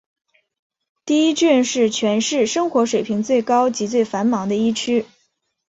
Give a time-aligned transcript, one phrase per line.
[1.05, 5.05] 第一郡是全市生活水平最高及最繁忙的一区。